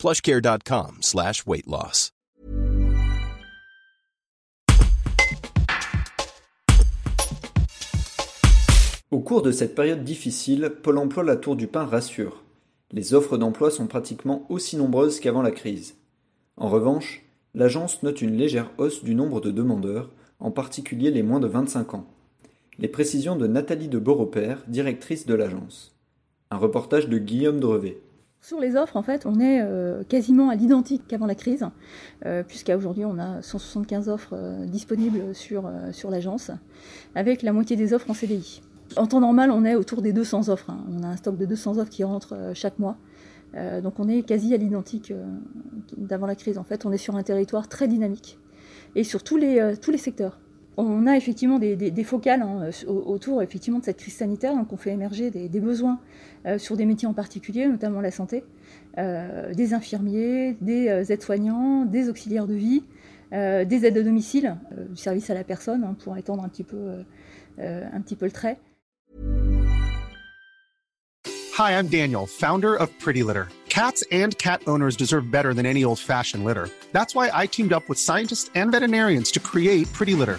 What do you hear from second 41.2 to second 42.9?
de 200 offres qui rentrent chaque